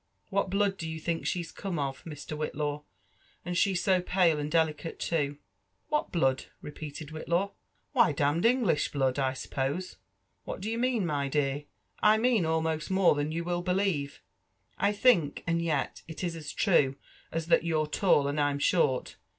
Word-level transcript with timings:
What 0.31 0.49
blood 0.49 0.79
do 0.79 0.89
you 0.89 0.99
think 0.99 1.25
she^s 1.25 1.53
come 1.53 1.77
of, 1.77 2.03
Mr. 2.05 2.35
Whitlaw?— 2.35 2.81
and 3.45 3.55
she 3.55 3.75
so 3.75 4.01
pale 4.01 4.39
and 4.39 4.49
delicate 4.51 4.97
too 4.97 5.37
!"*' 5.75 5.89
What 5.89 6.11
blood?" 6.11 6.45
repeated 6.59 7.09
Whitlaw. 7.11 7.51
Why, 7.91 8.11
d— 8.11 8.23
d 8.39 8.49
English 8.49 8.91
blood, 8.91 9.19
I 9.19 9.33
suppose. 9.33 9.97
What 10.43 10.59
d'ye 10.59 10.75
mean, 10.75 11.05
my 11.05 11.27
dear?" 11.29 11.65
I 11.99 12.17
mean 12.17 12.47
almost 12.47 12.89
more 12.89 13.13
than 13.13 13.31
you 13.31 13.43
will 13.43 13.61
believe, 13.61 14.23
I 14.79 14.91
think; 14.91 15.43
and 15.45 15.61
yet, 15.61 16.01
it 16.07 16.23
is 16.23 16.35
as 16.35 16.51
true 16.51 16.95
as 17.31 17.45
that 17.45 17.63
you're 17.63 17.87
(all 18.01 18.27
and 18.27 18.41
I'm 18.41 18.57
short. 18.57 19.17